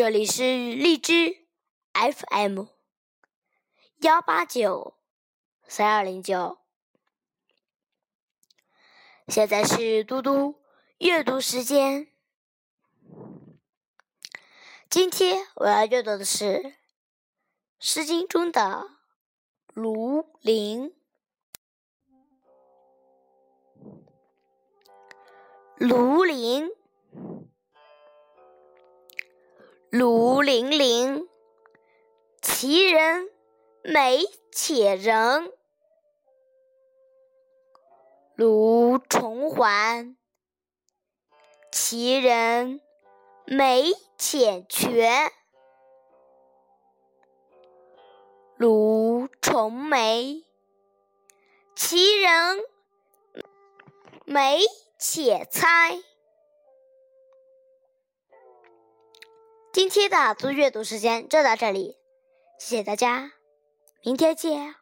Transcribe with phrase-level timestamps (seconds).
[0.00, 0.42] 这里是
[0.72, 1.44] 荔枝
[1.92, 2.68] FM
[3.98, 4.94] 幺八九
[5.68, 6.56] 三二零九，
[9.28, 10.58] 现在是嘟嘟
[10.96, 12.10] 阅读时间。
[14.88, 16.44] 今天我要阅读的是
[17.78, 18.88] 《诗经》中的
[19.78, 20.94] 《庐陵》。
[25.76, 26.79] 庐陵。
[29.90, 31.28] 卢玲玲，
[32.40, 33.28] 其人
[33.82, 34.20] 美
[34.52, 35.52] 且仁。
[38.36, 40.16] 卢重环，
[41.72, 42.80] 其人
[43.44, 45.32] 美且全。
[48.56, 50.44] 卢重眉，
[51.74, 52.64] 其人
[54.24, 54.60] 美
[55.00, 55.98] 且猜。
[59.80, 61.96] 今天的读阅读时间就到这里，
[62.58, 63.32] 谢谢大家，
[64.04, 64.79] 明天见。